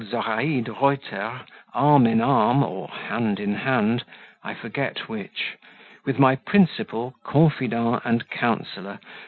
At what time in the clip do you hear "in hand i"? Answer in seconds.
3.39-4.55